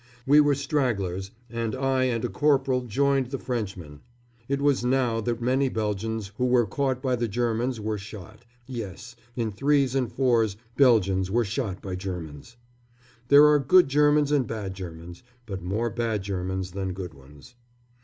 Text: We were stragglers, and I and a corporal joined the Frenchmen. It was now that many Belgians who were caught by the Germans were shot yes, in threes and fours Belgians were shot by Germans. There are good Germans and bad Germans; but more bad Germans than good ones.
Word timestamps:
We 0.25 0.39
were 0.41 0.55
stragglers, 0.55 1.29
and 1.47 1.75
I 1.75 2.05
and 2.05 2.25
a 2.25 2.27
corporal 2.27 2.81
joined 2.87 3.27
the 3.27 3.37
Frenchmen. 3.37 3.99
It 4.49 4.59
was 4.59 4.83
now 4.83 5.21
that 5.21 5.43
many 5.43 5.69
Belgians 5.69 6.31
who 6.39 6.47
were 6.47 6.65
caught 6.65 7.03
by 7.03 7.15
the 7.15 7.27
Germans 7.27 7.79
were 7.79 7.99
shot 7.99 8.43
yes, 8.65 9.15
in 9.35 9.51
threes 9.51 9.93
and 9.93 10.11
fours 10.11 10.57
Belgians 10.75 11.29
were 11.29 11.45
shot 11.45 11.83
by 11.83 11.93
Germans. 11.95 12.57
There 13.27 13.45
are 13.45 13.59
good 13.59 13.89
Germans 13.89 14.31
and 14.31 14.47
bad 14.47 14.73
Germans; 14.73 15.21
but 15.45 15.61
more 15.61 15.91
bad 15.91 16.23
Germans 16.23 16.71
than 16.71 16.93
good 16.93 17.13
ones. 17.13 17.53